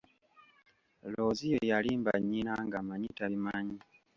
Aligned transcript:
Looziyo 1.13 1.59
yalimba 1.71 2.13
nnyina 2.19 2.53
ng'amanyi 2.65 3.09
tabimanyi. 3.17 3.77